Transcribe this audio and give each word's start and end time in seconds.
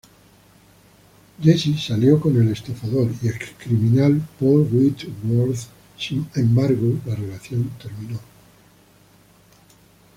Jessie 1.39 1.77
salió 1.77 2.19
con 2.19 2.35
el 2.41 2.51
estafador 2.51 3.11
y 3.21 3.27
ex-criminal 3.27 4.19
Paul 4.39 4.67
Whitworth, 4.71 5.67
sin 5.95 6.27
embargo 6.33 6.97
la 7.05 7.13
relación 7.13 7.69
terminó. 7.79 8.17